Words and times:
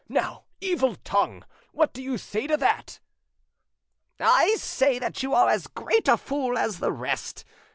Now, 0.09 0.45
evil 0.61 0.95
tongue, 1.03 1.45
what 1.73 1.93
do 1.93 2.01
you 2.01 2.17
say 2.17 2.47
to 2.47 2.57
that?" 2.57 2.99
"I 4.19 4.55
say 4.55 4.97
that 4.97 5.21
you 5.21 5.35
are 5.35 5.49
as 5.51 5.67
great 5.67 6.07
a 6.07 6.17
fool 6.17 6.57
as 6.57 6.79
the 6.79 6.91
rest. 6.91 7.45